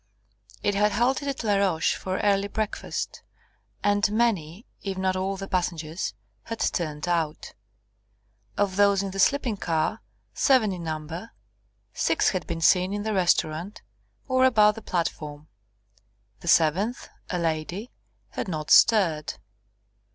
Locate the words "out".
7.07-7.53